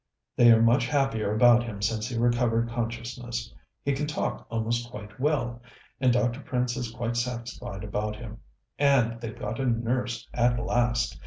"They 0.35 0.49
are 0.51 0.63
much 0.63 0.87
happier 0.87 1.31
about 1.31 1.61
him 1.63 1.79
since 1.83 2.07
he 2.07 2.17
recovered 2.17 2.67
consciousness. 2.71 3.53
He 3.83 3.93
can 3.93 4.07
talk 4.07 4.47
almost 4.49 4.89
quite 4.89 5.19
well, 5.19 5.61
and 5.99 6.11
Dr. 6.11 6.39
Prince 6.39 6.75
is 6.75 6.89
quite 6.89 7.15
satisfied 7.15 7.83
about 7.83 8.15
him. 8.15 8.39
And 8.79 9.21
they've 9.21 9.37
got 9.37 9.59
a 9.59 9.65
nurse 9.67 10.27
at 10.33 10.57
last. 10.57 11.19